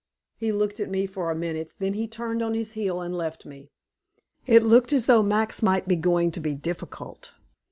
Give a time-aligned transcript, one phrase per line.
[0.35, 3.45] He looked at me for a minute, then he turned on his heel and left
[3.45, 3.69] me.
[4.47, 7.33] It looked as though Max might be going to be difficult.